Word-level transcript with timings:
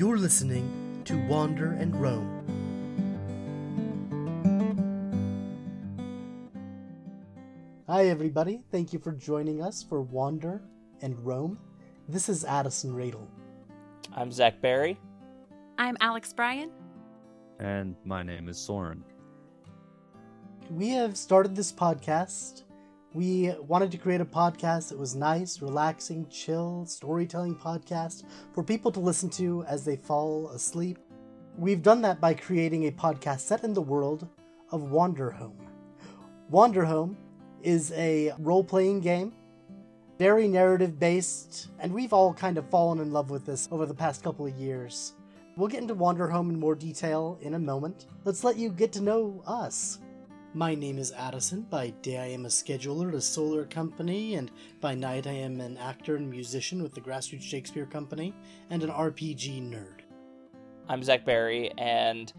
You're 0.00 0.16
listening 0.16 1.02
to 1.04 1.18
Wander 1.26 1.72
and 1.72 1.94
Roam. 1.94 2.26
Hi, 7.86 8.06
everybody. 8.06 8.62
Thank 8.72 8.94
you 8.94 8.98
for 8.98 9.12
joining 9.12 9.62
us 9.62 9.82
for 9.82 10.00
Wander 10.00 10.62
and 11.02 11.22
Roam. 11.22 11.58
This 12.08 12.30
is 12.30 12.46
Addison 12.46 12.94
Radle. 12.94 13.26
I'm 14.16 14.32
Zach 14.32 14.62
Berry. 14.62 14.98
I'm 15.76 15.98
Alex 16.00 16.32
Bryan. 16.32 16.70
And 17.58 17.94
my 18.06 18.22
name 18.22 18.48
is 18.48 18.56
Soren. 18.56 19.04
We 20.70 20.88
have 20.92 21.18
started 21.18 21.54
this 21.54 21.70
podcast. 21.70 22.62
We 23.12 23.52
wanted 23.66 23.90
to 23.90 23.98
create 23.98 24.20
a 24.20 24.24
podcast 24.24 24.90
that 24.90 24.98
was 24.98 25.16
nice, 25.16 25.60
relaxing, 25.60 26.28
chill, 26.28 26.86
storytelling 26.86 27.56
podcast 27.56 28.22
for 28.52 28.62
people 28.62 28.92
to 28.92 29.00
listen 29.00 29.28
to 29.30 29.64
as 29.64 29.84
they 29.84 29.96
fall 29.96 30.48
asleep. 30.50 30.96
We've 31.58 31.82
done 31.82 32.02
that 32.02 32.20
by 32.20 32.34
creating 32.34 32.86
a 32.86 32.92
podcast 32.92 33.40
set 33.40 33.64
in 33.64 33.74
the 33.74 33.82
world 33.82 34.28
of 34.70 34.82
Wanderhome. 34.82 35.56
Wanderhome 36.52 37.16
is 37.64 37.90
a 37.96 38.32
role 38.38 38.62
playing 38.62 39.00
game, 39.00 39.32
very 40.16 40.46
narrative 40.46 41.00
based, 41.00 41.66
and 41.80 41.92
we've 41.92 42.12
all 42.12 42.32
kind 42.32 42.58
of 42.58 42.70
fallen 42.70 43.00
in 43.00 43.12
love 43.12 43.28
with 43.28 43.44
this 43.44 43.68
over 43.72 43.86
the 43.86 43.94
past 43.94 44.22
couple 44.22 44.46
of 44.46 44.54
years. 44.54 45.14
We'll 45.56 45.66
get 45.66 45.82
into 45.82 45.96
Wanderhome 45.96 46.50
in 46.50 46.60
more 46.60 46.76
detail 46.76 47.40
in 47.42 47.54
a 47.54 47.58
moment. 47.58 48.06
Let's 48.24 48.44
let 48.44 48.56
you 48.56 48.70
get 48.70 48.92
to 48.92 49.00
know 49.00 49.42
us. 49.48 49.98
My 50.52 50.74
name 50.74 50.98
is 50.98 51.12
Addison. 51.12 51.62
By 51.70 51.90
day, 52.02 52.18
I 52.18 52.26
am 52.26 52.44
a 52.44 52.48
scheduler 52.48 53.10
at 53.10 53.14
a 53.14 53.20
solar 53.20 53.64
company, 53.66 54.34
and 54.34 54.50
by 54.80 54.96
night, 54.96 55.28
I 55.28 55.32
am 55.32 55.60
an 55.60 55.76
actor 55.76 56.16
and 56.16 56.28
musician 56.28 56.82
with 56.82 56.92
the 56.92 57.00
Grassroots 57.00 57.42
Shakespeare 57.42 57.86
Company 57.86 58.34
and 58.68 58.82
an 58.82 58.90
RPG 58.90 59.62
nerd. 59.62 60.00
I'm 60.88 61.04
Zach 61.04 61.24
Berry, 61.24 61.70
and 61.78 62.32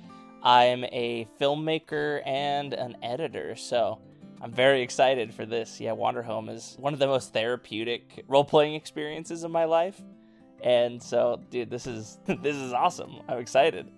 I'm 0.44 0.84
a 0.84 1.26
filmmaker 1.40 2.22
and 2.28 2.74
an 2.74 2.98
editor, 3.02 3.56
so 3.56 4.00
I'm 4.42 4.52
very 4.52 4.82
excited 4.82 5.34
for 5.34 5.46
this. 5.46 5.80
Yeah, 5.80 5.92
Wanderhome 5.92 6.54
is 6.54 6.76
one 6.78 6.92
of 6.92 7.00
the 7.00 7.08
most 7.08 7.32
therapeutic 7.32 8.26
role 8.28 8.44
playing 8.44 8.76
experiences 8.76 9.46
of 9.46 9.52
my 9.52 9.64
life. 9.64 10.02
And 10.62 11.02
so, 11.02 11.42
dude, 11.50 11.70
this 11.70 11.88
is 11.88 12.20
this 12.26 12.58
is 12.58 12.74
awesome. 12.74 13.22
I'm 13.30 13.38
excited. 13.38 13.90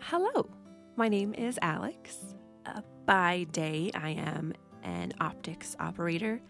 Hello, 0.00 0.50
my 0.96 1.08
name 1.08 1.34
is 1.34 1.56
Alex. 1.62 2.18
Uh, 2.66 2.80
by 3.06 3.46
day, 3.52 3.90
I 3.94 4.10
am 4.10 4.54
an 4.82 5.12
optics 5.20 5.76
operator, 5.78 6.40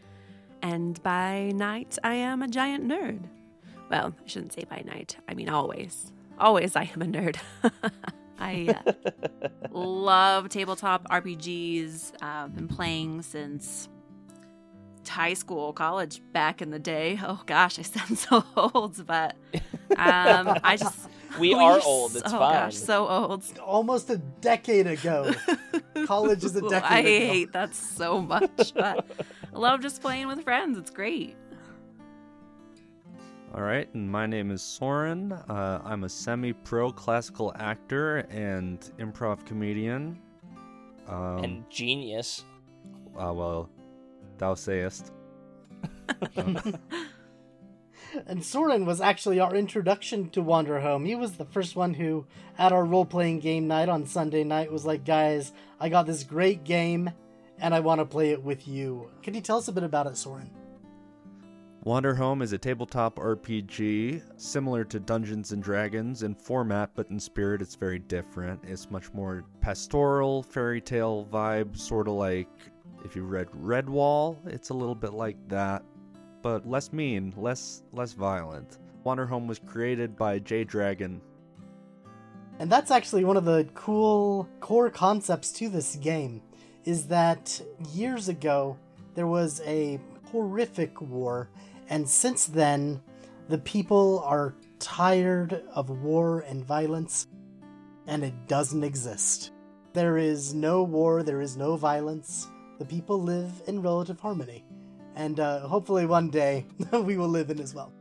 and 0.62 1.02
by 1.02 1.52
night, 1.54 1.98
I 2.04 2.14
am 2.14 2.42
a 2.42 2.48
giant 2.48 2.86
nerd. 2.86 3.24
Well, 3.90 4.14
I 4.24 4.28
shouldn't 4.28 4.52
say 4.52 4.64
by 4.64 4.82
night. 4.86 5.16
I 5.28 5.34
mean, 5.34 5.48
always. 5.48 6.12
Always, 6.38 6.76
I 6.76 6.90
am 6.94 7.02
a 7.02 7.06
nerd. 7.06 7.36
I 8.38 8.74
uh, 8.86 8.92
love 9.70 10.48
tabletop 10.48 11.08
RPGs. 11.08 12.12
Uh, 12.20 12.48
been 12.48 12.68
playing 12.68 13.22
since 13.22 13.88
high 15.08 15.34
school, 15.34 15.72
college, 15.72 16.22
back 16.32 16.62
in 16.62 16.70
the 16.70 16.78
day. 16.78 17.18
Oh 17.22 17.42
gosh, 17.46 17.78
I 17.78 17.82
sound 17.82 18.18
so 18.18 18.44
old, 18.56 19.06
but 19.06 19.36
um, 19.96 20.58
I 20.64 20.76
just 20.78 21.08
we 21.38 21.54
are 21.54 21.80
old. 21.84 22.16
It's 22.16 22.22
oh 22.26 22.38
fine. 22.38 22.52
gosh, 22.52 22.76
so 22.76 23.08
old. 23.08 23.44
Almost 23.60 24.10
a 24.10 24.18
decade 24.18 24.86
ago. 24.86 25.32
College 26.06 26.44
is 26.44 26.56
a 26.56 26.60
decade 26.62 26.76
ago. 26.76 26.86
I 26.86 26.98
ago. 26.98 27.26
hate 27.32 27.52
that 27.52 27.74
so 27.74 28.20
much, 28.20 28.72
but 28.74 29.06
I 29.54 29.58
love 29.58 29.80
just 29.80 30.00
playing 30.00 30.28
with 30.28 30.42
friends. 30.44 30.78
It's 30.78 30.90
great. 30.90 31.36
All 33.54 33.62
right, 33.62 33.86
and 33.94 34.10
my 34.10 34.26
name 34.26 34.50
is 34.50 34.62
Soren. 34.62 35.32
Uh, 35.32 35.82
I'm 35.84 36.04
a 36.04 36.08
semi 36.08 36.54
pro 36.54 36.90
classical 36.90 37.52
actor 37.56 38.18
and 38.30 38.80
improv 38.98 39.44
comedian. 39.44 40.18
Um, 41.06 41.44
and 41.44 41.70
genius. 41.70 42.44
uh, 43.18 43.32
well, 43.32 43.68
thou 44.38 44.54
sayest. 44.54 45.12
And 48.26 48.44
Soren 48.44 48.86
was 48.86 49.00
actually 49.00 49.40
our 49.40 49.54
introduction 49.54 50.30
to 50.30 50.42
Wanderhome. 50.42 51.06
He 51.06 51.14
was 51.14 51.32
the 51.32 51.44
first 51.44 51.76
one 51.76 51.94
who, 51.94 52.26
at 52.58 52.72
our 52.72 52.84
role 52.84 53.04
playing 53.04 53.40
game 53.40 53.66
night 53.66 53.88
on 53.88 54.06
Sunday 54.06 54.44
night, 54.44 54.70
was 54.70 54.84
like, 54.84 55.04
guys, 55.04 55.52
I 55.80 55.88
got 55.88 56.06
this 56.06 56.24
great 56.24 56.64
game 56.64 57.10
and 57.58 57.74
I 57.74 57.80
want 57.80 58.00
to 58.00 58.04
play 58.04 58.30
it 58.30 58.42
with 58.42 58.66
you. 58.68 59.10
Can 59.22 59.34
you 59.34 59.40
tell 59.40 59.58
us 59.58 59.68
a 59.68 59.72
bit 59.72 59.84
about 59.84 60.06
it, 60.06 60.16
Soren? 60.16 60.50
Wanderhome 61.84 62.44
is 62.44 62.52
a 62.52 62.58
tabletop 62.58 63.16
RPG 63.16 64.22
similar 64.36 64.84
to 64.84 65.00
Dungeons 65.00 65.50
and 65.50 65.60
Dragons 65.60 66.22
in 66.22 66.36
format, 66.36 66.90
but 66.94 67.10
in 67.10 67.18
spirit 67.18 67.60
it's 67.60 67.74
very 67.74 67.98
different. 67.98 68.60
It's 68.62 68.88
much 68.88 69.12
more 69.12 69.44
pastoral, 69.60 70.44
fairy 70.44 70.80
tale 70.80 71.26
vibe, 71.32 71.76
sort 71.76 72.06
of 72.06 72.14
like 72.14 72.48
if 73.04 73.16
you 73.16 73.24
read 73.24 73.48
Redwall, 73.48 74.36
it's 74.46 74.68
a 74.68 74.74
little 74.74 74.94
bit 74.94 75.12
like 75.12 75.36
that, 75.48 75.82
but 76.42 76.68
less 76.68 76.92
mean, 76.92 77.32
less 77.36 77.82
less 77.92 78.12
violent. 78.12 78.78
Wanderhome 79.06 79.46
was 79.46 79.58
created 79.58 80.16
by 80.16 80.38
Jay 80.38 80.64
Dragon. 80.64 81.20
And 82.58 82.70
that's 82.70 82.90
actually 82.90 83.24
one 83.24 83.36
of 83.36 83.44
the 83.44 83.66
cool 83.74 84.48
core 84.60 84.90
concepts 84.90 85.50
to 85.52 85.68
this 85.68 85.96
game 85.96 86.42
is 86.84 87.06
that 87.08 87.60
years 87.92 88.28
ago 88.28 88.76
there 89.14 89.26
was 89.26 89.60
a 89.64 89.98
horrific 90.30 91.00
war 91.00 91.48
and 91.88 92.08
since 92.08 92.46
then 92.46 93.02
the 93.48 93.58
people 93.58 94.22
are 94.24 94.54
tired 94.78 95.62
of 95.74 95.90
war 95.90 96.40
and 96.40 96.64
violence 96.64 97.26
and 98.06 98.24
it 98.24 98.48
doesn't 98.48 98.84
exist. 98.84 99.52
There 99.92 100.16
is 100.16 100.54
no 100.54 100.82
war, 100.82 101.22
there 101.22 101.40
is 101.40 101.56
no 101.56 101.76
violence. 101.76 102.48
The 102.78 102.84
people 102.84 103.22
live 103.22 103.62
in 103.66 103.82
relative 103.82 104.18
harmony. 104.18 104.64
And 105.14 105.38
uh, 105.40 105.60
hopefully 105.60 106.06
one 106.06 106.30
day 106.30 106.66
we 106.92 107.16
will 107.16 107.28
live 107.28 107.50
in 107.50 107.60
as 107.60 107.74
well. 107.74 107.92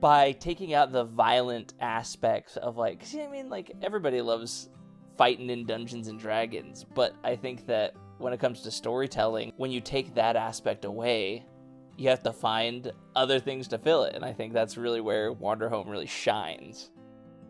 by 0.00 0.32
taking 0.32 0.74
out 0.74 0.92
the 0.92 1.04
violent 1.04 1.74
aspects 1.80 2.56
of 2.58 2.76
like 2.76 3.04
see 3.04 3.22
i 3.22 3.26
mean 3.28 3.48
like 3.48 3.72
everybody 3.82 4.20
loves 4.20 4.68
fighting 5.16 5.48
in 5.50 5.64
dungeons 5.64 6.08
and 6.08 6.18
dragons 6.20 6.84
but 6.94 7.14
i 7.24 7.34
think 7.36 7.64
that 7.66 7.94
when 8.18 8.32
it 8.32 8.40
comes 8.40 8.60
to 8.62 8.70
storytelling 8.70 9.52
when 9.56 9.70
you 9.70 9.80
take 9.80 10.14
that 10.14 10.36
aspect 10.36 10.84
away 10.84 11.44
you 11.96 12.08
have 12.08 12.22
to 12.22 12.32
find 12.32 12.92
other 13.16 13.38
things 13.40 13.68
to 13.68 13.78
fill 13.78 14.02
it 14.04 14.14
and 14.14 14.24
i 14.24 14.32
think 14.32 14.52
that's 14.52 14.76
really 14.76 15.00
where 15.00 15.32
wanderhome 15.32 15.88
really 15.88 16.06
shines 16.06 16.90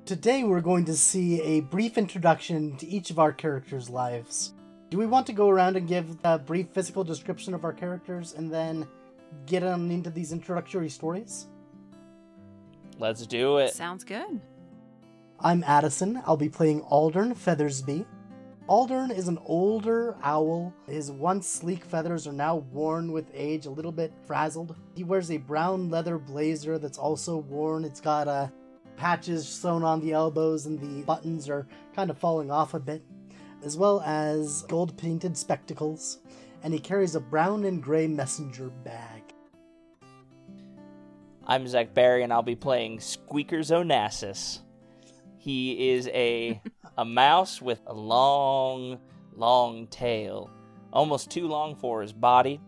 Today, 0.07 0.45
we're 0.45 0.61
going 0.61 0.85
to 0.85 0.95
see 0.97 1.41
a 1.41 1.61
brief 1.61 1.97
introduction 1.97 2.77
to 2.77 2.87
each 2.87 3.11
of 3.11 3.19
our 3.19 3.33
characters' 3.33 3.89
lives. 3.89 4.53
Do 4.91 4.99
we 4.99 5.07
want 5.07 5.27
to 5.27 5.33
go 5.33 5.49
around 5.49 5.77
and 5.77 5.89
give 5.89 6.17
a 6.25 6.39
brief 6.39 6.69
physical 6.73 7.05
description 7.05 7.55
of 7.55 7.65
our 7.65 7.73
characters 7.73 8.35
and 8.35 8.53
then 8.53 8.87
get 9.47 9.63
on 9.63 9.91
into 9.91 10.11
these 10.11 10.33
introductory 10.33 10.89
stories? 10.89 11.47
let's 12.99 13.27
do 13.27 13.59
it 13.59 13.75
Sounds 13.75 14.05
good. 14.05 14.41
I'm 15.41 15.65
Addison. 15.65 16.23
I'll 16.27 16.37
be 16.37 16.49
playing 16.49 16.83
Aldern 16.83 17.35
Feathersbee. 17.37 18.07
Aldern 18.69 19.11
is 19.15 19.29
an 19.29 19.39
older 19.45 20.17
owl. 20.23 20.73
His 20.87 21.11
once 21.11 21.47
sleek 21.47 21.85
feathers 21.85 22.27
are 22.27 22.33
now 22.33 22.57
worn 22.73 23.13
with 23.13 23.31
age, 23.35 23.67
a 23.67 23.71
little 23.71 23.93
bit 23.93 24.13
frazzled. 24.27 24.75
He 24.95 25.05
wears 25.05 25.31
a 25.31 25.37
brown 25.37 25.91
leather 25.91 26.19
blazer 26.19 26.79
that's 26.79 26.97
also 26.97 27.37
worn. 27.37 27.85
It's 27.85 28.01
got 28.01 28.27
uh, 28.27 28.49
patches 28.97 29.47
sewn 29.47 29.83
on 29.83 30.01
the 30.01 30.13
elbows, 30.13 30.65
and 30.65 30.79
the 30.79 31.05
buttons 31.05 31.49
are 31.51 31.67
kind 31.95 32.11
of 32.11 32.17
falling 32.17 32.51
off 32.51 32.73
a 32.73 32.81
bit, 32.81 33.03
as 33.65 33.77
well 33.77 34.03
as 34.03 34.63
gold 34.69 34.97
painted 34.97 35.37
spectacles. 35.37 36.19
And 36.63 36.73
he 36.73 36.79
carries 36.79 37.15
a 37.15 37.21
brown 37.21 37.65
and 37.65 37.83
gray 37.83 38.07
messenger 38.07 38.71
bag. 38.85 39.23
i'm 41.47 41.67
zach 41.69 41.93
berry 41.93 42.23
and 42.23 42.33
i'll 42.33 42.43
be 42.43 42.57
playing 42.57 42.99
squeakers 42.99 43.71
onassis 43.71 44.61
he 45.37 45.91
is 45.91 46.09
a 46.09 46.61
a 46.99 47.05
mouse 47.05 47.61
with 47.61 47.81
a 47.87 47.93
long 47.93 48.99
long 49.37 49.87
tail 49.89 50.51
almost 50.93 51.31
too 51.31 51.47
long 51.47 51.75
for 51.77 52.01
his 52.01 52.13
body 52.13 52.61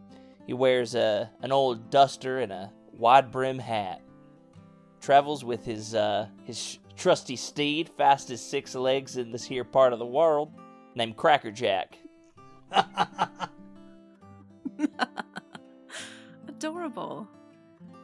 he 0.47 0.53
wears 0.53 0.95
a 0.95 1.31
an 1.43 1.53
old 1.53 1.91
duster 1.91 2.41
and 2.41 2.53
a 2.53 2.71
wide 2.93 3.31
brim 3.33 3.59
hat 3.59 4.03
travels 5.01 5.45
with 5.45 5.65
his 5.65 5.95
uh 5.95 6.27
his 6.45 6.79
trusty 6.97 7.37
steed 7.37 7.89
fast 7.89 8.31
as 8.31 8.41
six 8.41 8.75
legs 8.75 9.17
in 9.17 9.31
this 9.31 9.45
here 9.45 9.65
part 9.65 9.93
of 9.93 9.99
the 9.99 10.07
world 10.07 10.53
named 10.97 11.17
crackerjack 11.17 11.99
Adorable. 16.49 17.29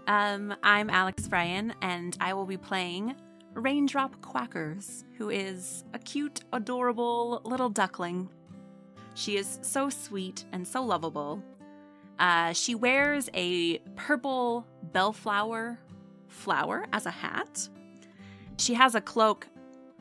Um, 0.06 0.54
I'm 0.62 0.90
Alex 0.90 1.26
Bryan, 1.26 1.74
and 1.80 2.16
I 2.20 2.34
will 2.34 2.44
be 2.44 2.56
playing 2.56 3.14
Raindrop 3.54 4.20
Quackers, 4.20 5.04
who 5.16 5.30
is 5.30 5.84
a 5.94 5.98
cute, 5.98 6.40
adorable 6.52 7.40
little 7.44 7.70
duckling. 7.70 8.28
She 9.14 9.36
is 9.36 9.58
so 9.62 9.88
sweet 9.88 10.44
and 10.52 10.68
so 10.68 10.82
lovable. 10.82 11.42
Uh, 12.18 12.52
she 12.52 12.74
wears 12.74 13.30
a 13.34 13.78
purple 13.96 14.66
bellflower 14.92 15.78
flower 16.28 16.86
as 16.92 17.06
a 17.06 17.10
hat. 17.10 17.68
She 18.58 18.74
has 18.74 18.94
a 18.94 19.00
cloak 19.00 19.48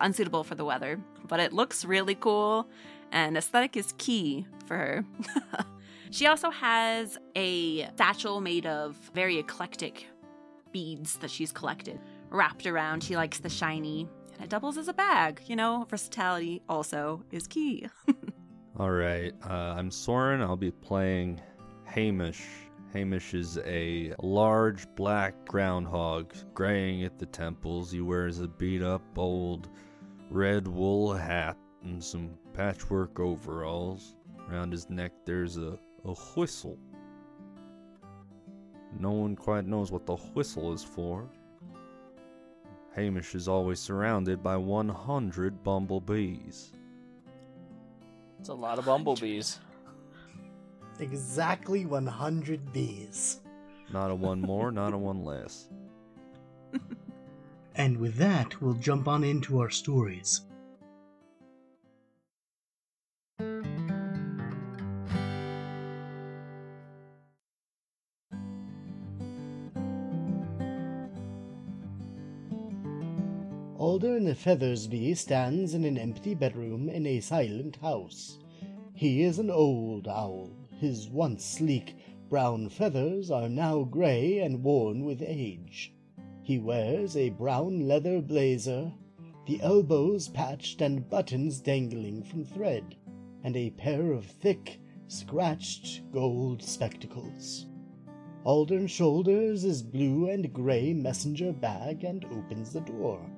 unsuitable 0.01 0.43
for 0.43 0.55
the 0.55 0.65
weather, 0.65 0.99
but 1.27 1.39
it 1.39 1.53
looks 1.53 1.85
really 1.85 2.15
cool, 2.15 2.67
and 3.11 3.37
aesthetic 3.37 3.77
is 3.77 3.93
key 3.97 4.45
for 4.65 4.77
her. 4.77 5.05
she 6.11 6.27
also 6.27 6.49
has 6.49 7.17
a 7.35 7.89
satchel 7.97 8.41
made 8.41 8.65
of 8.65 8.95
very 9.13 9.37
eclectic 9.37 10.07
beads 10.71 11.17
that 11.17 11.29
she's 11.29 11.51
collected 11.51 11.99
wrapped 12.31 12.65
around. 12.65 13.03
She 13.03 13.15
likes 13.15 13.39
the 13.39 13.49
shiny, 13.49 14.07
and 14.33 14.43
it 14.43 14.49
doubles 14.49 14.77
as 14.77 14.87
a 14.87 14.93
bag. 14.93 15.41
You 15.45 15.55
know, 15.55 15.85
versatility 15.89 16.61
also 16.67 17.23
is 17.31 17.45
key. 17.47 17.87
All 18.79 18.91
right, 18.91 19.33
uh, 19.47 19.75
I'm 19.77 19.91
Soren. 19.91 20.41
I'll 20.41 20.57
be 20.57 20.71
playing 20.71 21.39
Hamish. 21.85 22.43
Hamish 22.93 23.33
is 23.33 23.57
a 23.65 24.13
large 24.21 24.87
black 24.95 25.45
groundhog, 25.45 26.33
graying 26.53 27.03
at 27.03 27.19
the 27.19 27.25
temples. 27.25 27.91
He 27.91 28.01
wears 28.01 28.39
a 28.39 28.47
beat 28.47 28.81
up 28.81 29.01
old 29.17 29.69
red 30.31 30.65
wool 30.65 31.13
hat 31.13 31.57
and 31.83 32.01
some 32.01 32.29
patchwork 32.53 33.19
overalls. 33.19 34.15
Around 34.49 34.71
his 34.71 34.89
neck, 34.89 35.11
there's 35.25 35.57
a, 35.57 35.77
a 36.05 36.13
whistle. 36.35 36.77
No 38.99 39.11
one 39.11 39.35
quite 39.35 39.65
knows 39.65 39.91
what 39.91 40.05
the 40.05 40.15
whistle 40.15 40.73
is 40.73 40.83
for. 40.83 41.29
Hamish 42.95 43.35
is 43.35 43.47
always 43.47 43.79
surrounded 43.79 44.41
by 44.41 44.57
100 44.57 45.63
bumblebees. 45.63 46.71
It's 48.39 48.49
a 48.49 48.53
lot 48.53 48.79
of 48.79 48.85
bumblebees. 48.85 49.59
Exactly 50.99 51.85
100 51.87 52.73
bees. 52.73 53.39
Not 53.91 54.11
a 54.11 54.15
one 54.15 54.39
more, 54.39 54.71
not 54.71 54.93
a 54.93 54.97
one 54.97 55.23
less. 55.23 55.67
And 57.75 57.97
with 57.97 58.15
that, 58.15 58.61
we'll 58.61 58.73
jump 58.73 59.07
on 59.07 59.23
into 59.23 59.59
our 59.59 59.69
stories. 59.69 60.41
Aldern 73.79 74.35
Feathersbee 74.35 75.17
stands 75.17 75.73
in 75.73 75.83
an 75.83 75.97
empty 75.97 76.35
bedroom 76.35 76.87
in 76.87 77.05
a 77.05 77.19
silent 77.19 77.77
house. 77.77 78.37
He 78.93 79.23
is 79.23 79.39
an 79.39 79.49
old 79.49 80.07
owl. 80.07 80.51
His 80.79 81.09
once 81.09 81.43
sleek 81.43 81.95
brown 82.29 82.69
feathers 82.69 83.31
are 83.31 83.49
now 83.49 83.83
gray 83.83 84.39
and 84.39 84.63
worn 84.63 85.03
with 85.03 85.21
age. 85.21 85.93
He 86.51 86.59
wears 86.59 87.15
a 87.15 87.29
brown 87.29 87.87
leather 87.87 88.21
blazer, 88.21 88.91
the 89.45 89.61
elbows 89.61 90.27
patched 90.27 90.81
and 90.81 91.09
buttons 91.09 91.61
dangling 91.61 92.23
from 92.23 92.43
thread, 92.43 92.97
and 93.41 93.55
a 93.55 93.69
pair 93.69 94.11
of 94.11 94.25
thick, 94.25 94.81
scratched 95.07 96.01
gold 96.11 96.61
spectacles. 96.61 97.67
Aldern 98.45 98.87
shoulders 98.87 99.61
his 99.61 99.81
blue 99.81 100.27
and 100.27 100.51
gray 100.51 100.91
messenger 100.93 101.53
bag 101.53 102.03
and 102.03 102.25
opens 102.25 102.73
the 102.73 102.81
door. 102.81 103.31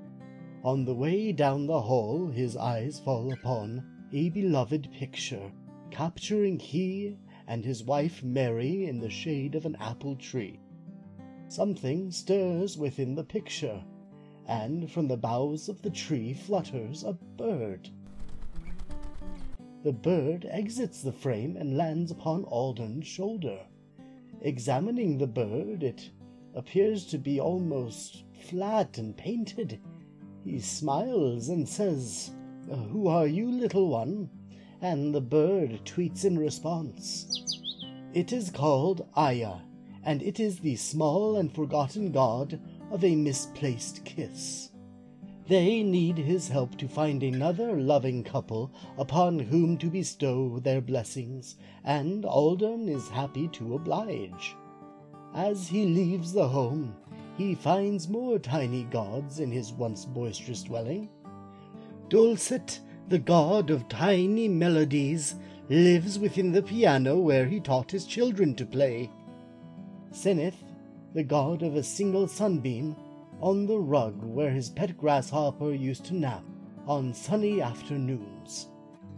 On 0.63 0.83
the 0.83 0.95
way 0.95 1.31
down 1.31 1.68
the 1.68 1.81
hall, 1.81 2.25
his 2.25 2.57
eyes 2.57 3.00
fall 3.00 3.31
upon 3.31 3.86
a 4.12 4.31
beloved 4.31 4.89
picture, 4.92 5.51
capturing 5.92 6.57
he 6.57 7.15
and 7.48 7.63
his 7.63 7.83
wife 7.83 8.24
Mary 8.24 8.88
in 8.88 9.00
the 9.00 9.12
shade 9.12 9.54
of 9.54 9.68
an 9.68 9.75
apple 9.75 10.15
tree. 10.15 10.60
Something 11.48 12.12
stirs 12.12 12.78
within 12.78 13.16
the 13.16 13.24
picture, 13.24 13.84
and 14.48 14.92
from 14.92 15.07
the 15.07 15.18
boughs 15.18 15.69
of 15.69 15.81
the 15.81 15.90
tree 15.90 16.34
flutters 16.34 17.04
a 17.04 17.13
bird. 17.13 17.90
The 19.84 19.94
bird 19.94 20.48
exits 20.50 21.01
the 21.01 21.12
frame 21.12 21.57
and 21.57 21.75
lands 21.75 22.10
upon 22.10 22.45
Aldern's 22.45 23.06
shoulder. 23.06 23.60
Examining 24.42 25.18
the 25.18 25.28
bird, 25.28 25.84
it 25.84 26.10
appears 26.56 27.06
to 27.07 27.18
be 27.18 27.40
almost 27.40 28.24
flat 28.50 28.98
and 28.98 29.16
painted. 29.16 29.80
He 30.44 30.60
smiles 30.60 31.50
and 31.50 31.68
says, 31.68 32.31
Who 32.68 33.07
are 33.07 33.28
you, 33.28 33.51
little 33.51 33.89
one? 33.89 34.30
And 34.81 35.13
the 35.13 35.22
bird 35.22 35.81
tweets 35.86 36.25
in 36.25 36.38
response. 36.38 37.62
It 38.13 38.31
is 38.31 38.50
called 38.50 39.07
Aya, 39.16 39.56
and 40.05 40.21
it 40.21 40.39
is 40.39 40.59
the 40.59 40.75
small 40.75 41.38
and 41.38 41.53
forgotten 41.53 42.11
god 42.11 42.59
of 42.91 43.03
a 43.03 43.15
misplaced 43.15 44.03
kiss. 44.05 44.69
They 45.47 45.83
need 45.83 46.17
his 46.17 46.47
help 46.47 46.77
to 46.77 46.88
find 46.88 47.21
another 47.21 47.73
loving 47.73 48.23
couple 48.23 48.71
upon 48.97 49.39
whom 49.39 49.77
to 49.79 49.88
bestow 49.88 50.59
their 50.59 50.79
blessings, 50.79 51.57
and 51.83 52.23
Aldern 52.23 52.88
is 52.88 53.09
happy 53.09 53.50
to 53.50 53.75
oblige. 53.75 54.55
As 55.33 55.67
he 55.67 55.85
leaves 55.85 56.31
the 56.31 56.47
home, 56.47 56.95
he 57.38 57.55
finds 57.55 58.07
more 58.07 58.39
tiny 58.39 58.83
gods 58.83 59.39
in 59.39 59.51
his 59.51 59.73
once 59.73 60.05
boisterous 60.05 60.63
dwelling. 60.63 61.09
Dulcet, 62.07 62.79
the 63.09 63.19
god 63.19 63.69
of 63.69 63.89
tiny 63.89 64.47
melodies, 64.47 65.35
lives 65.69 66.19
within 66.19 66.51
the 66.51 66.61
piano 66.61 67.17
where 67.17 67.45
he 67.45 67.59
taught 67.59 67.91
his 67.91 68.05
children 68.05 68.55
to 68.55 68.65
play. 68.65 69.09
Seneth, 70.13 70.63
the 71.15 71.24
god 71.24 71.63
of 71.63 71.75
a 71.75 71.81
single 71.81 72.27
sunbeam, 72.27 72.95
on 73.42 73.65
the 73.65 73.80
rug 73.80 74.24
where 74.24 74.51
his 74.51 74.69
pet 74.69 74.95
grasshopper 74.95 75.74
used 75.74 76.06
to 76.06 76.13
nap 76.13 76.45
on 76.88 77.13
sunny 77.13 77.62
afternoons. 77.62 78.69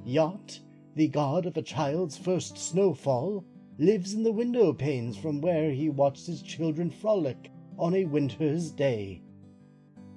Yacht, 0.05 0.59
the 0.95 1.09
god 1.09 1.45
of 1.45 1.57
a 1.57 1.61
child's 1.61 2.17
first 2.17 2.57
snowfall, 2.57 3.43
lives 3.77 4.13
in 4.13 4.23
the 4.23 4.31
window 4.31 4.71
panes 4.71 5.17
from 5.17 5.41
where 5.41 5.69
he 5.69 5.89
watched 5.89 6.27
his 6.27 6.41
children 6.41 6.89
frolic 6.89 7.51
on 7.77 7.93
a 7.93 8.05
winter's 8.05 8.71
day. 8.71 9.21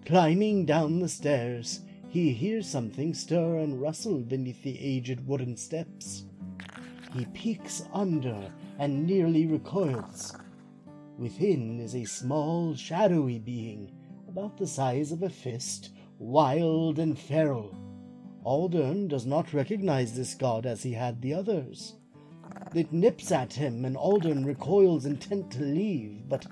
Climbing 0.07 0.65
down 0.65 1.01
the 1.01 1.09
stairs, 1.09 1.81
he 2.09 2.33
hears 2.33 2.69
something 2.69 3.13
stir 3.13 3.59
and 3.59 3.81
rustle 3.81 4.21
beneath 4.21 4.63
the 4.63 4.79
aged 4.81 5.27
wooden 5.27 5.57
steps. 5.57 6.25
He 7.13 7.25
peeks 7.27 7.83
under 7.93 8.53
and 8.79 9.07
nearly 9.07 9.47
recoils. 9.47 10.35
Within 11.19 11.81
is 11.81 11.97
a 11.97 12.05
small, 12.05 12.77
shadowy 12.77 13.41
being, 13.41 13.91
about 14.29 14.57
the 14.57 14.69
size 14.69 15.11
of 15.11 15.25
a 15.25 15.29
fist, 15.29 15.91
wild 16.21 17.01
and 17.01 17.19
feral. 17.19 17.77
Aldern 18.47 19.09
does 19.09 19.27
not 19.27 19.53
recognize 19.53 20.15
this 20.15 20.35
god 20.35 20.65
as 20.65 20.85
he 20.85 20.93
had 20.93 21.21
the 21.21 21.35
others. 21.35 21.97
It 22.73 22.93
nips 22.93 23.33
at 23.33 23.53
him, 23.53 23.85
and 23.85 23.97
Aldern 23.97 24.47
recoils 24.47 25.07
intent 25.07 25.51
to 25.53 25.63
leave, 25.63 26.29
but 26.29 26.47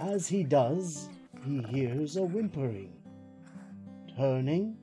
as 0.00 0.26
he 0.26 0.42
does, 0.42 1.08
he 1.44 1.62
hears 1.62 2.16
a 2.16 2.24
whimpering. 2.24 2.96
Turning, 4.16 4.78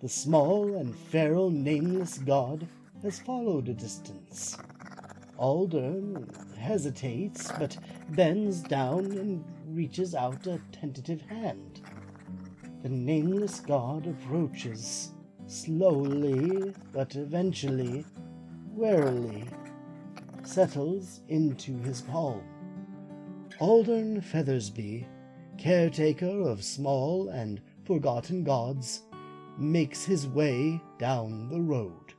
the 0.00 0.08
small 0.08 0.76
and 0.76 0.94
feral 0.94 1.50
nameless 1.50 2.18
god 2.18 2.68
has 3.02 3.18
followed 3.18 3.68
a 3.68 3.74
distance. 3.74 4.56
Aldern 5.42 6.56
hesitates, 6.56 7.50
but 7.58 7.76
bends 8.10 8.62
down 8.62 9.06
and 9.06 9.44
reaches 9.66 10.14
out 10.14 10.46
a 10.46 10.60
tentative 10.70 11.20
hand. 11.22 11.80
The 12.84 12.88
nameless 12.88 13.58
god 13.58 14.06
approaches, 14.06 15.10
slowly, 15.48 16.72
but 16.92 17.16
eventually, 17.16 18.04
warily, 18.72 19.48
settles 20.44 21.22
into 21.28 21.76
his 21.78 22.02
palm. 22.02 22.44
Aldern 23.60 24.22
Feathersbee, 24.22 25.06
caretaker 25.58 26.42
of 26.42 26.62
small 26.62 27.30
and 27.30 27.60
forgotten 27.84 28.44
gods, 28.44 29.02
makes 29.58 30.04
his 30.04 30.28
way 30.28 30.80
down 30.98 31.48
the 31.48 31.60
road. 31.60 32.14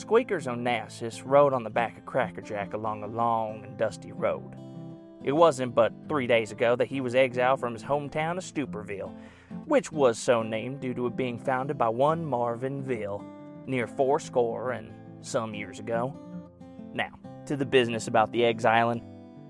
Squeakers 0.00 0.46
Onassis 0.46 1.22
rode 1.26 1.52
on 1.52 1.62
the 1.62 1.68
back 1.68 1.98
of 1.98 2.06
Crackerjack 2.06 2.72
along 2.72 3.02
a 3.02 3.06
long 3.06 3.62
and 3.64 3.76
dusty 3.76 4.12
road. 4.12 4.56
It 5.22 5.32
wasn't 5.32 5.74
but 5.74 5.92
three 6.08 6.26
days 6.26 6.52
ago 6.52 6.74
that 6.76 6.88
he 6.88 7.02
was 7.02 7.14
exiled 7.14 7.60
from 7.60 7.74
his 7.74 7.82
hometown 7.82 8.38
of 8.38 8.42
Stuperville, 8.42 9.14
which 9.66 9.92
was 9.92 10.18
so 10.18 10.42
named 10.42 10.80
due 10.80 10.94
to 10.94 11.06
it 11.06 11.16
being 11.16 11.38
founded 11.38 11.76
by 11.76 11.90
one 11.90 12.24
Marvin 12.24 12.82
Ville, 12.82 13.22
near 13.66 13.86
fourscore 13.86 14.70
and 14.70 14.90
some 15.20 15.54
years 15.54 15.80
ago. 15.80 16.16
Now, 16.94 17.18
to 17.44 17.54
the 17.54 17.66
business 17.66 18.06
about 18.06 18.32
the 18.32 18.46
exiling. 18.46 19.02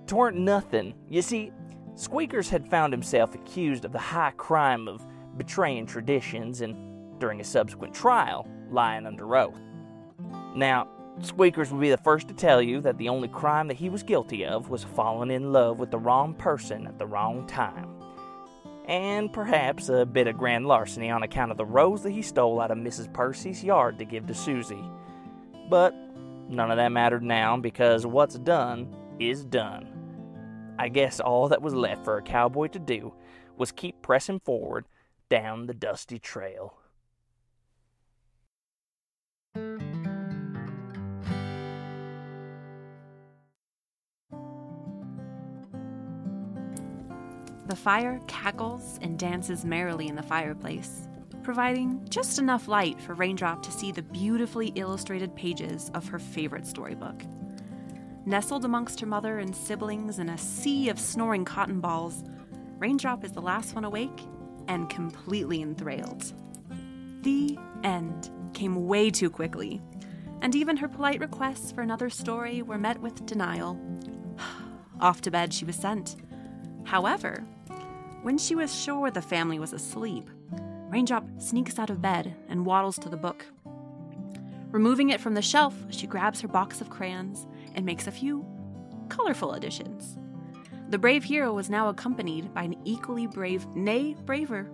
Twarn't 0.06 0.36
nothing. 0.36 0.94
You 1.08 1.22
see, 1.22 1.52
Squeakers 1.94 2.50
had 2.50 2.68
found 2.68 2.92
himself 2.92 3.36
accused 3.36 3.84
of 3.84 3.92
the 3.92 3.98
high 4.00 4.32
crime 4.36 4.88
of 4.88 5.06
betraying 5.38 5.86
traditions 5.86 6.60
and, 6.60 7.20
during 7.20 7.40
a 7.40 7.44
subsequent 7.44 7.94
trial, 7.94 8.48
lying 8.68 9.06
under 9.06 9.36
oath. 9.36 9.60
Now, 10.54 10.88
Squeakers 11.22 11.70
would 11.70 11.80
be 11.80 11.90
the 11.90 11.98
first 11.98 12.28
to 12.28 12.34
tell 12.34 12.62
you 12.62 12.80
that 12.80 12.96
the 12.96 13.08
only 13.08 13.28
crime 13.28 13.68
that 13.68 13.76
he 13.76 13.90
was 13.90 14.02
guilty 14.02 14.46
of 14.46 14.70
was 14.70 14.84
falling 14.84 15.30
in 15.30 15.52
love 15.52 15.78
with 15.78 15.90
the 15.90 15.98
wrong 15.98 16.34
person 16.34 16.86
at 16.86 16.98
the 16.98 17.06
wrong 17.06 17.46
time. 17.46 17.88
And 18.86 19.32
perhaps 19.32 19.88
a 19.88 20.06
bit 20.06 20.26
of 20.26 20.38
grand 20.38 20.66
larceny 20.66 21.10
on 21.10 21.22
account 21.22 21.50
of 21.50 21.58
the 21.58 21.64
rose 21.64 22.02
that 22.02 22.10
he 22.10 22.22
stole 22.22 22.60
out 22.60 22.70
of 22.70 22.78
Mrs. 22.78 23.12
Percy's 23.12 23.62
yard 23.62 23.98
to 23.98 24.04
give 24.04 24.26
to 24.26 24.34
Susie. 24.34 24.84
But 25.68 25.94
none 26.48 26.70
of 26.70 26.78
that 26.78 26.90
mattered 26.90 27.22
now 27.22 27.56
because 27.56 28.06
what's 28.06 28.38
done 28.38 28.94
is 29.18 29.44
done. 29.44 30.74
I 30.78 30.88
guess 30.88 31.20
all 31.20 31.48
that 31.48 31.62
was 31.62 31.74
left 31.74 32.04
for 32.04 32.16
a 32.16 32.22
cowboy 32.22 32.68
to 32.68 32.78
do 32.78 33.12
was 33.58 33.70
keep 33.70 34.00
pressing 34.00 34.40
forward 34.40 34.86
down 35.28 35.66
the 35.66 35.74
dusty 35.74 36.18
trail. 36.18 36.74
The 47.70 47.76
fire 47.76 48.20
cackles 48.26 48.98
and 49.00 49.16
dances 49.16 49.64
merrily 49.64 50.08
in 50.08 50.16
the 50.16 50.24
fireplace, 50.24 51.06
providing 51.44 52.04
just 52.08 52.40
enough 52.40 52.66
light 52.66 53.00
for 53.00 53.14
Raindrop 53.14 53.62
to 53.62 53.70
see 53.70 53.92
the 53.92 54.02
beautifully 54.02 54.72
illustrated 54.74 55.36
pages 55.36 55.88
of 55.94 56.08
her 56.08 56.18
favorite 56.18 56.66
storybook. 56.66 57.22
Nestled 58.26 58.64
amongst 58.64 58.98
her 58.98 59.06
mother 59.06 59.38
and 59.38 59.54
siblings 59.54 60.18
in 60.18 60.30
a 60.30 60.36
sea 60.36 60.88
of 60.88 60.98
snoring 60.98 61.44
cotton 61.44 61.78
balls, 61.78 62.24
Raindrop 62.80 63.22
is 63.22 63.30
the 63.30 63.40
last 63.40 63.76
one 63.76 63.84
awake 63.84 64.20
and 64.66 64.90
completely 64.90 65.62
enthralled. 65.62 66.32
The 67.22 67.56
end 67.84 68.30
came 68.52 68.88
way 68.88 69.10
too 69.10 69.30
quickly, 69.30 69.80
and 70.42 70.56
even 70.56 70.76
her 70.78 70.88
polite 70.88 71.20
requests 71.20 71.70
for 71.70 71.82
another 71.82 72.10
story 72.10 72.62
were 72.62 72.78
met 72.78 73.00
with 73.00 73.26
denial. 73.26 73.78
Off 75.00 75.20
to 75.20 75.30
bed 75.30 75.54
she 75.54 75.64
was 75.64 75.76
sent. 75.76 76.16
However, 76.90 77.44
when 78.22 78.36
she 78.36 78.56
was 78.56 78.74
sure 78.74 79.12
the 79.12 79.22
family 79.22 79.60
was 79.60 79.72
asleep, 79.72 80.28
Raindrop 80.88 81.24
sneaks 81.38 81.78
out 81.78 81.88
of 81.88 82.02
bed 82.02 82.34
and 82.48 82.66
waddles 82.66 82.98
to 82.98 83.08
the 83.08 83.16
book. 83.16 83.46
Removing 84.72 85.10
it 85.10 85.20
from 85.20 85.34
the 85.34 85.40
shelf, 85.40 85.72
she 85.90 86.08
grabs 86.08 86.40
her 86.40 86.48
box 86.48 86.80
of 86.80 86.90
crayons 86.90 87.46
and 87.76 87.86
makes 87.86 88.08
a 88.08 88.10
few 88.10 88.44
colorful 89.08 89.52
additions. 89.52 90.18
The 90.88 90.98
brave 90.98 91.22
hero 91.22 91.52
was 91.52 91.70
now 91.70 91.90
accompanied 91.90 92.52
by 92.52 92.64
an 92.64 92.74
equally 92.84 93.28
brave, 93.28 93.68
nay, 93.76 94.16
braver, 94.26 94.68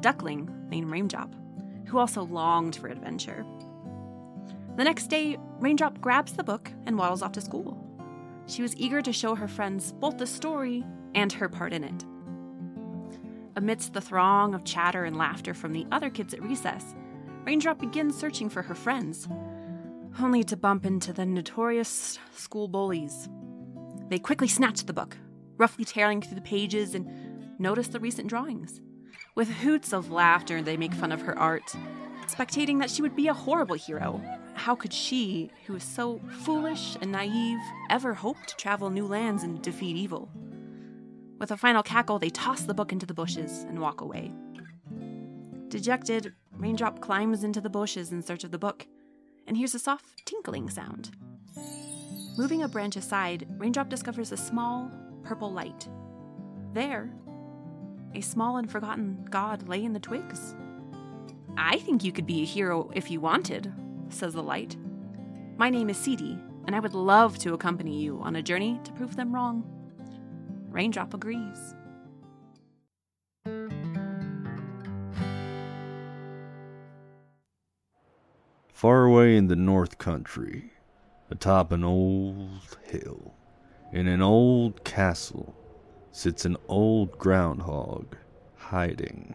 duckling 0.00 0.50
named 0.70 0.90
Raindrop, 0.90 1.34
who 1.86 1.98
also 1.98 2.22
longed 2.22 2.76
for 2.76 2.88
adventure. 2.88 3.44
The 4.76 4.84
next 4.84 5.08
day, 5.08 5.36
Raindrop 5.58 6.00
grabs 6.00 6.32
the 6.32 6.44
book 6.44 6.72
and 6.86 6.96
waddles 6.96 7.20
off 7.20 7.32
to 7.32 7.42
school. 7.42 7.84
She 8.46 8.62
was 8.62 8.74
eager 8.78 9.02
to 9.02 9.12
show 9.12 9.34
her 9.34 9.48
friends 9.48 9.92
both 9.92 10.16
the 10.16 10.26
story 10.26 10.86
and 11.14 11.32
her 11.32 11.48
part 11.48 11.72
in 11.72 11.84
it. 11.84 12.04
Amidst 13.56 13.92
the 13.92 14.00
throng 14.00 14.54
of 14.54 14.64
chatter 14.64 15.04
and 15.04 15.16
laughter 15.16 15.52
from 15.52 15.72
the 15.72 15.86
other 15.90 16.10
kids 16.10 16.32
at 16.32 16.42
recess, 16.42 16.94
Raindrop 17.44 17.80
begins 17.80 18.16
searching 18.16 18.48
for 18.48 18.62
her 18.62 18.74
friends, 18.74 19.26
only 20.20 20.44
to 20.44 20.56
bump 20.56 20.84
into 20.86 21.12
the 21.12 21.26
notorious 21.26 22.18
school 22.34 22.68
bullies. 22.68 23.28
They 24.08 24.18
quickly 24.18 24.48
snatch 24.48 24.84
the 24.84 24.92
book, 24.92 25.16
roughly 25.56 25.84
tearing 25.84 26.22
through 26.22 26.36
the 26.36 26.40
pages, 26.40 26.94
and 26.94 27.58
notice 27.58 27.88
the 27.88 28.00
recent 28.00 28.28
drawings. 28.28 28.80
With 29.34 29.48
hoots 29.48 29.92
of 29.92 30.10
laughter, 30.10 30.62
they 30.62 30.76
make 30.76 30.94
fun 30.94 31.12
of 31.12 31.22
her 31.22 31.38
art, 31.38 31.74
spectating 32.26 32.78
that 32.80 32.90
she 32.90 33.02
would 33.02 33.16
be 33.16 33.28
a 33.28 33.34
horrible 33.34 33.76
hero. 33.76 34.20
How 34.54 34.74
could 34.74 34.92
she, 34.92 35.50
who 35.66 35.76
is 35.76 35.84
so 35.84 36.20
foolish 36.42 36.96
and 37.00 37.12
naive, 37.12 37.60
ever 37.90 38.14
hope 38.14 38.36
to 38.46 38.56
travel 38.56 38.90
new 38.90 39.06
lands 39.06 39.42
and 39.42 39.62
defeat 39.62 39.96
evil? 39.96 40.28
With 41.38 41.50
a 41.52 41.56
final 41.56 41.82
cackle, 41.82 42.18
they 42.18 42.30
toss 42.30 42.62
the 42.62 42.74
book 42.74 42.92
into 42.92 43.06
the 43.06 43.14
bushes 43.14 43.64
and 43.68 43.80
walk 43.80 44.00
away. 44.00 44.32
Dejected, 45.68 46.32
Raindrop 46.56 47.00
climbs 47.00 47.44
into 47.44 47.60
the 47.60 47.70
bushes 47.70 48.10
in 48.10 48.22
search 48.22 48.42
of 48.42 48.50
the 48.50 48.58
book 48.58 48.86
and 49.46 49.56
hears 49.56 49.74
a 49.74 49.78
soft 49.78 50.26
tinkling 50.26 50.68
sound. 50.68 51.10
Moving 52.36 52.62
a 52.62 52.68
branch 52.68 52.96
aside, 52.96 53.46
Raindrop 53.58 53.88
discovers 53.88 54.32
a 54.32 54.36
small, 54.36 54.90
purple 55.22 55.52
light. 55.52 55.88
There, 56.72 57.10
a 58.14 58.20
small 58.20 58.56
and 58.56 58.70
forgotten 58.70 59.26
god 59.30 59.68
lay 59.68 59.84
in 59.84 59.92
the 59.92 60.00
twigs. 60.00 60.54
I 61.56 61.78
think 61.78 62.02
you 62.02 62.12
could 62.12 62.26
be 62.26 62.42
a 62.42 62.46
hero 62.46 62.90
if 62.94 63.10
you 63.10 63.20
wanted, 63.20 63.72
says 64.08 64.34
the 64.34 64.42
light. 64.42 64.76
My 65.56 65.70
name 65.70 65.90
is 65.90 65.96
Seedy, 65.96 66.38
and 66.66 66.74
I 66.74 66.80
would 66.80 66.94
love 66.94 67.38
to 67.38 67.54
accompany 67.54 68.00
you 68.00 68.20
on 68.22 68.36
a 68.36 68.42
journey 68.42 68.80
to 68.84 68.92
prove 68.92 69.16
them 69.16 69.34
wrong. 69.34 69.77
Raindrop 70.78 71.12
agrees. 71.12 71.74
Far 78.72 79.06
away 79.06 79.36
in 79.36 79.48
the 79.48 79.56
North 79.56 79.98
Country, 79.98 80.70
atop 81.32 81.72
an 81.72 81.82
old 81.82 82.78
hill, 82.84 83.34
in 83.92 84.06
an 84.06 84.22
old 84.22 84.84
castle, 84.84 85.52
sits 86.12 86.44
an 86.44 86.56
old 86.68 87.18
groundhog, 87.18 88.14
hiding. 88.54 89.34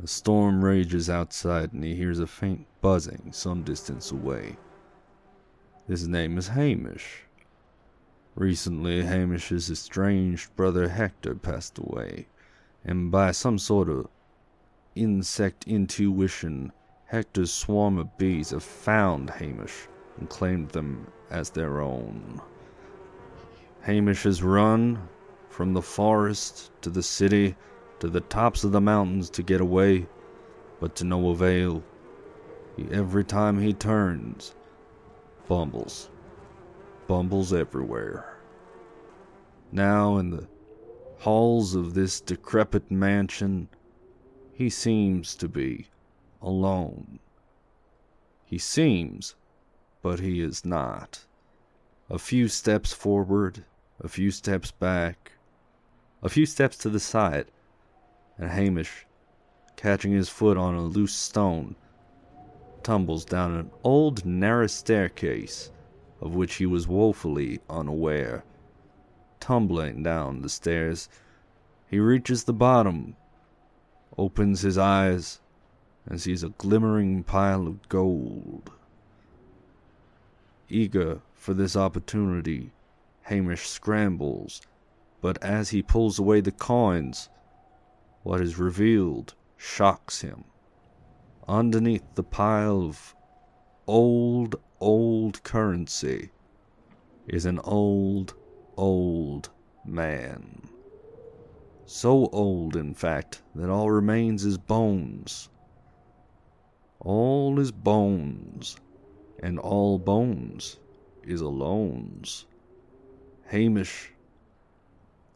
A 0.00 0.06
storm 0.06 0.64
rages 0.64 1.10
outside 1.10 1.72
and 1.72 1.82
he 1.82 1.96
hears 1.96 2.20
a 2.20 2.26
faint 2.28 2.68
buzzing 2.80 3.30
some 3.32 3.64
distance 3.64 4.12
away. 4.12 4.56
His 5.88 6.06
name 6.06 6.38
is 6.38 6.46
Hamish. 6.46 7.24
Recently, 8.34 9.02
Hamish's 9.02 9.70
estranged 9.70 10.56
brother 10.56 10.88
Hector 10.88 11.34
passed 11.34 11.78
away, 11.78 12.28
and 12.84 13.10
by 13.10 13.30
some 13.30 13.58
sort 13.58 13.90
of 13.90 14.08
insect 14.94 15.68
intuition, 15.68 16.72
Hector's 17.06 17.52
swarm 17.52 17.98
of 17.98 18.16
bees 18.16 18.50
have 18.50 18.62
found 18.62 19.28
Hamish 19.28 19.86
and 20.18 20.30
claimed 20.30 20.70
them 20.70 21.06
as 21.30 21.50
their 21.50 21.80
own. 21.80 22.40
Hamish 23.82 24.22
has 24.22 24.42
run 24.42 25.08
from 25.50 25.74
the 25.74 25.82
forest 25.82 26.70
to 26.80 26.88
the 26.88 27.02
city 27.02 27.54
to 27.98 28.08
the 28.08 28.20
tops 28.22 28.64
of 28.64 28.72
the 28.72 28.80
mountains 28.80 29.28
to 29.30 29.42
get 29.42 29.60
away, 29.60 30.06
but 30.80 30.96
to 30.96 31.04
no 31.04 31.28
avail. 31.28 31.82
He, 32.76 32.88
every 32.90 33.24
time 33.24 33.60
he 33.60 33.74
turns, 33.74 34.54
bumbles. 35.46 36.08
Bumbles 37.06 37.52
everywhere. 37.52 38.36
Now, 39.70 40.18
in 40.18 40.30
the 40.30 40.48
halls 41.18 41.74
of 41.74 41.94
this 41.94 42.20
decrepit 42.20 42.90
mansion, 42.90 43.68
he 44.52 44.68
seems 44.68 45.34
to 45.36 45.48
be 45.48 45.88
alone. 46.40 47.18
He 48.44 48.58
seems, 48.58 49.34
but 50.02 50.20
he 50.20 50.40
is 50.40 50.64
not. 50.64 51.24
A 52.10 52.18
few 52.18 52.48
steps 52.48 52.92
forward, 52.92 53.64
a 54.00 54.08
few 54.08 54.30
steps 54.30 54.70
back, 54.70 55.32
a 56.22 56.28
few 56.28 56.44
steps 56.44 56.76
to 56.78 56.90
the 56.90 57.00
side, 57.00 57.50
and 58.36 58.50
Hamish, 58.50 59.06
catching 59.76 60.12
his 60.12 60.28
foot 60.28 60.56
on 60.56 60.74
a 60.74 60.82
loose 60.82 61.14
stone, 61.14 61.76
tumbles 62.82 63.24
down 63.24 63.54
an 63.54 63.70
old 63.82 64.24
narrow 64.24 64.66
staircase 64.66 65.70
of 66.22 66.36
which 66.36 66.54
he 66.54 66.66
was 66.66 66.86
woefully 66.86 67.58
unaware. 67.68 68.44
Tumbling 69.40 70.04
down 70.04 70.40
the 70.40 70.48
stairs, 70.48 71.08
he 71.90 71.98
reaches 71.98 72.44
the 72.44 72.52
bottom, 72.52 73.16
opens 74.16 74.60
his 74.60 74.78
eyes, 74.78 75.40
and 76.06 76.20
sees 76.20 76.44
a 76.44 76.50
glimmering 76.50 77.24
pile 77.24 77.66
of 77.66 77.88
gold. 77.88 78.70
Eager 80.68 81.20
for 81.34 81.54
this 81.54 81.74
opportunity, 81.74 82.70
Hamish 83.22 83.68
scrambles, 83.68 84.62
but 85.20 85.42
as 85.42 85.70
he 85.70 85.82
pulls 85.82 86.20
away 86.20 86.40
the 86.40 86.52
coins, 86.52 87.28
what 88.22 88.40
is 88.40 88.58
revealed 88.60 89.34
shocks 89.56 90.20
him. 90.20 90.44
Underneath 91.48 92.14
the 92.14 92.22
pile 92.22 92.82
of 92.82 93.16
old, 93.88 94.54
old 94.82 95.40
currency 95.44 96.30
is 97.28 97.46
an 97.46 97.60
old, 97.60 98.34
old 98.76 99.48
man. 99.84 100.68
So 101.86 102.26
old, 102.32 102.74
in 102.74 102.92
fact, 102.92 103.42
that 103.54 103.70
all 103.70 103.90
remains 103.90 104.44
is 104.44 104.58
bones. 104.58 105.48
All 106.98 107.60
is 107.60 107.70
bones, 107.70 108.76
and 109.38 109.58
all 109.60 109.98
bones 109.98 110.80
is 111.22 111.42
alones. 111.42 112.46
Hamish 113.46 114.12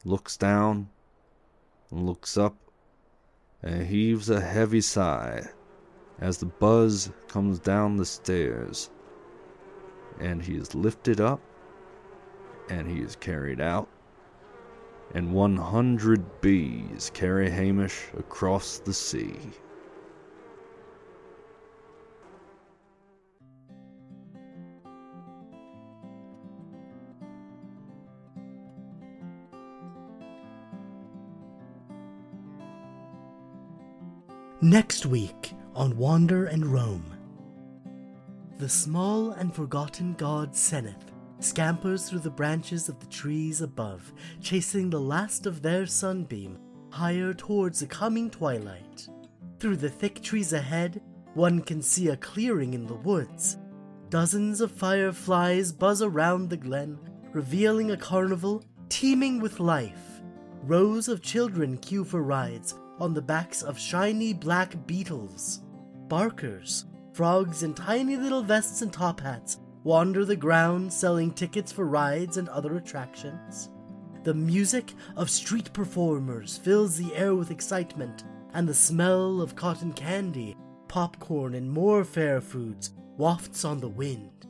looks 0.05 0.37
down, 0.37 0.89
and 1.93 2.05
looks 2.05 2.37
up, 2.37 2.57
and 3.63 3.87
heaves 3.87 4.29
a 4.29 4.41
heavy 4.41 4.81
sigh 4.81 5.49
as 6.19 6.39
the 6.39 6.47
buzz 6.47 7.13
comes 7.29 7.61
down 7.61 7.97
the 7.97 8.05
stairs. 8.05 8.91
And 10.21 10.43
he 10.43 10.57
is 10.57 10.75
lifted 10.75 11.21
up, 11.21 11.41
and 12.69 12.89
he 12.89 13.01
is 13.01 13.17
carried 13.17 13.61
out, 13.61 13.89
and 15.15 15.33
100 15.33 16.41
bees 16.41 17.11
carry 17.15 17.51
Hamish 17.51 18.07
across 18.19 18.79
the 18.79 18.93
sea. 18.93 19.37
Next 34.63 35.07
week 35.07 35.53
on 35.77 35.97
Wander 35.97 36.47
and 36.47 36.67
Roam. 36.67 37.16
The 38.59 38.69
small 38.71 39.33
and 39.33 39.55
forgotten 39.55 40.15
god 40.15 40.53
Seneth 40.53 41.13
scampers 41.41 42.09
through 42.09 42.21
the 42.21 42.31
branches 42.31 42.89
of 42.89 42.99
the 42.99 43.07
trees 43.07 43.61
above, 43.61 44.15
chasing 44.41 44.89
the 44.89 45.01
last 45.01 45.45
of 45.45 45.61
their 45.61 45.85
sunbeam 45.85 46.59
higher 46.91 47.35
towards 47.35 47.81
the 47.81 47.87
coming 47.87 48.31
twilight. 48.31 49.09
Through 49.59 49.77
the 49.77 49.91
thick 49.91 50.23
trees 50.23 50.55
ahead, 50.55 51.03
one 51.35 51.61
can 51.61 51.83
see 51.83 52.09
a 52.09 52.17
clearing 52.17 52.73
in 52.73 52.87
the 52.87 52.95
woods. 52.95 53.59
Dozens 54.09 54.63
of 54.63 54.73
fireflies 54.73 55.71
buzz 55.71 56.01
around 56.01 56.49
the 56.49 56.57
glen, 56.57 56.99
revealing 57.33 57.91
a 57.91 57.97
carnival 57.99 58.65
teeming 58.89 59.39
with 59.39 59.61
life. 59.61 60.23
Rows 60.63 61.09
of 61.09 61.21
children 61.21 61.77
queue 61.77 62.05
for 62.05 62.23
rides 62.23 62.75
on 62.99 63.13
the 63.13 63.21
backs 63.21 63.61
of 63.63 63.79
shiny 63.79 64.33
black 64.33 64.87
beetles. 64.87 65.61
Barkers, 66.09 66.87
frogs 67.17 67.63
in 67.63 67.73
tiny 67.73 68.15
little 68.15 68.43
vests 68.43 68.83
and 68.83 68.93
top 68.93 69.21
hats, 69.21 69.59
wander 69.85 70.23
the 70.23 70.37
grounds 70.37 70.95
selling 70.95 71.31
tickets 71.31 71.73
for 71.73 71.87
rides 71.87 72.37
and 72.37 72.47
other 72.51 72.77
attractions. 72.77 73.71
The 74.25 74.35
music 74.35 74.93
of 75.17 75.31
street 75.31 75.73
performers 75.73 76.59
fills 76.59 76.99
the 76.99 77.15
air 77.15 77.35
with 77.35 77.51
excitement, 77.51 78.25
and 78.53 78.69
the 78.69 78.75
smell 78.75 79.41
of 79.41 79.57
cotton 79.57 79.95
candy, 79.95 80.59
popcorn, 80.89 81.55
and 81.55 81.71
more 81.71 82.05
fair 82.05 82.43
foods 82.43 82.91
wafts 83.17 83.65
on 83.65 83.81
the 83.81 83.89
wind. 83.89 84.47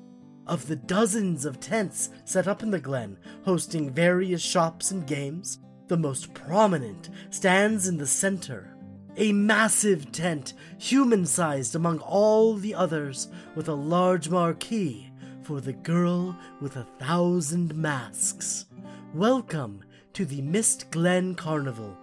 Of 0.49 0.67
the 0.67 0.75
dozens 0.75 1.45
of 1.45 1.61
tents 1.61 2.11
set 2.25 2.49
up 2.49 2.65
in 2.65 2.73
the 2.73 2.81
glen, 2.81 3.17
hosting 3.45 3.91
various 3.91 4.43
shops 4.43 4.91
and 4.91 5.07
games, 5.07 5.61
the 5.87 5.97
most 5.97 6.35
prominent 6.35 7.11
stands 7.31 7.87
in 7.87 7.97
the 7.97 8.09
center. 8.09 8.76
A 9.19 9.33
massive 9.33 10.13
tent, 10.13 10.53
human 10.77 11.25
sized 11.25 11.75
among 11.75 12.01
all 12.01 12.53
the 12.53 12.75
others, 12.75 13.29
with 13.55 13.67
a 13.67 13.75
large 13.75 14.29
marquee 14.29 15.11
for 15.41 15.63
the 15.63 15.73
girl 15.73 16.37
with 16.61 16.77
a 16.77 16.87
thousand 16.99 17.75
masks. 17.75 18.67
Welcome 19.15 19.83
to 20.13 20.27
the 20.27 20.43
Mist 20.43 20.91
Glen 20.91 21.35
Carnival. 21.35 21.97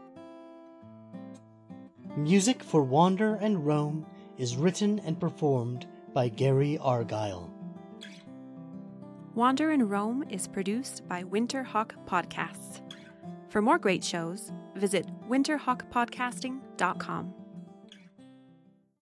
Music 2.18 2.64
for 2.64 2.82
Wander 2.82 3.36
and 3.36 3.64
Roam 3.64 4.08
is 4.40 4.58
written 4.58 4.98
and 5.06 5.20
performed 5.20 5.86
by 6.16 6.30
Gary 6.30 6.80
Argyle. 6.80 7.54
Wander 9.36 9.70
and 9.70 9.88
Roam 9.88 10.24
is 10.32 10.48
produced 10.48 11.08
by 11.08 11.24
Winterhawk 11.24 11.92
Podcasts. 12.08 12.83
For 13.54 13.62
more 13.62 13.78
great 13.78 14.04
shows, 14.04 14.52
visit 14.74 15.06
winterhawkpodcasting.com. 15.30 17.43